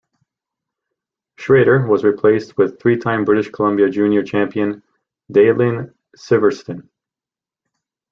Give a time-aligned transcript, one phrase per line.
[1.37, 4.81] Schraeder was replaced with three time British Columbia Junior Champion
[5.31, 6.89] Dailene Sivertson.